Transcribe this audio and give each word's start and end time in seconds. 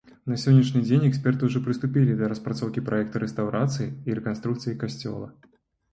На 0.31 0.35
сённяшні 0.43 0.79
дзень 0.85 1.03
эксперты 1.09 1.41
ўжо 1.49 1.61
прыступілі 1.67 2.17
да 2.21 2.31
распрацоўкі 2.33 2.85
праекта 2.89 3.21
рэстаўрацыі 3.27 3.87
і 3.91 4.09
рэканструкцыі 4.21 4.79
касцёла. 4.87 5.33